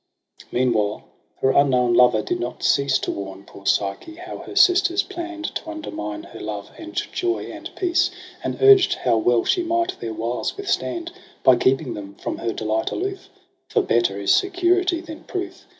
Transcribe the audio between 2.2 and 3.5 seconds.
did not cease To warn